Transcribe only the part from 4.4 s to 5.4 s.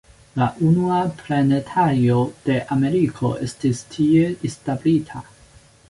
establita.